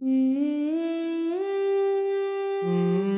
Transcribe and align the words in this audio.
Mm-hmm. 0.00 0.78
Mm-hmm. 2.62 3.17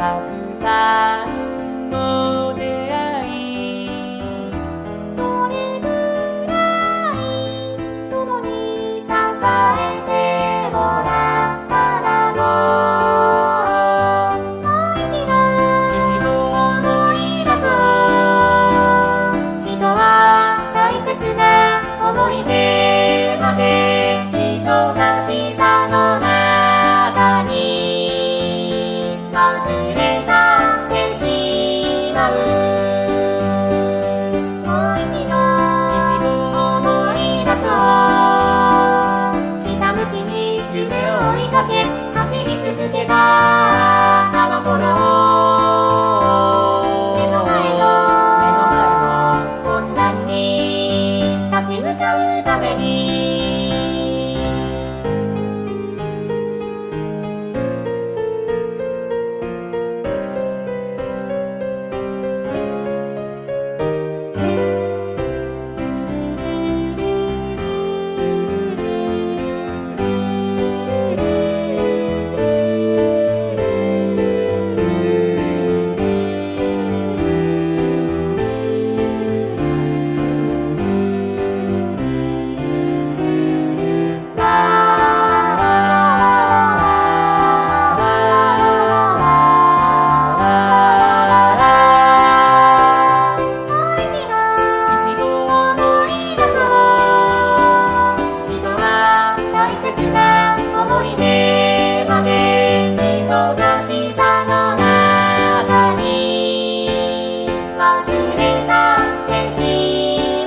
Ngọc 0.00 0.22
sáng 0.60 1.39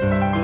Bye. 0.00 0.35